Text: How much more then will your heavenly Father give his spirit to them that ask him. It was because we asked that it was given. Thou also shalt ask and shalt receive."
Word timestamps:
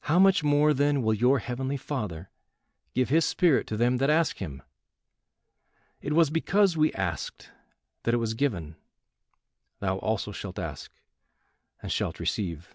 How 0.00 0.18
much 0.18 0.44
more 0.44 0.74
then 0.74 1.00
will 1.00 1.14
your 1.14 1.38
heavenly 1.38 1.78
Father 1.78 2.28
give 2.92 3.08
his 3.08 3.24
spirit 3.24 3.66
to 3.68 3.78
them 3.78 3.96
that 3.96 4.10
ask 4.10 4.36
him. 4.36 4.62
It 6.02 6.12
was 6.12 6.28
because 6.28 6.76
we 6.76 6.92
asked 6.92 7.50
that 8.02 8.12
it 8.12 8.18
was 8.18 8.34
given. 8.34 8.76
Thou 9.78 9.96
also 9.96 10.30
shalt 10.30 10.58
ask 10.58 10.92
and 11.80 11.90
shalt 11.90 12.20
receive." 12.20 12.74